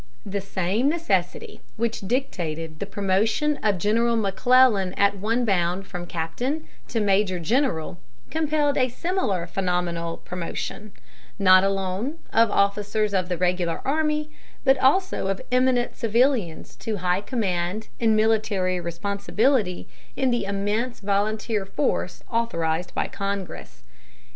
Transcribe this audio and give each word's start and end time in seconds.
The 0.25 0.41
same 0.41 0.89
necessity 0.89 1.61
which 1.77 2.01
dictated 2.01 2.79
the 2.79 2.87
promotion 2.87 3.57
of 3.61 3.77
General 3.77 4.15
McClellan 4.15 4.95
at 4.95 5.19
one 5.19 5.45
bound 5.45 5.85
from 5.85 6.07
captain 6.07 6.67
to 6.87 6.99
major 6.99 7.37
general 7.37 7.99
compelled 8.31 8.79
a 8.79 8.89
similar 8.89 9.45
phenomenal 9.45 10.17
promotion, 10.17 10.91
not 11.37 11.63
alone 11.63 12.15
of 12.33 12.49
officers 12.49 13.13
of 13.13 13.29
the 13.29 13.37
regular 13.37 13.79
army, 13.85 14.31
but 14.63 14.79
also 14.79 15.27
of 15.27 15.39
eminent 15.51 15.95
civilians 15.95 16.75
to 16.77 16.97
high 16.97 17.21
command 17.21 17.87
and 17.99 18.15
military 18.15 18.79
responsibility 18.79 19.87
in 20.15 20.31
the 20.31 20.45
immense 20.45 20.99
volunteer 20.99 21.63
force 21.63 22.23
authorized 22.31 22.95
by 22.95 23.07
Congress. 23.07 23.83